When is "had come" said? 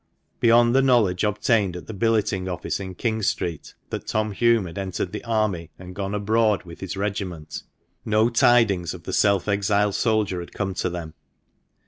10.39-10.73